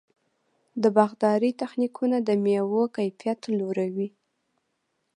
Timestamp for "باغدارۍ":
0.97-1.51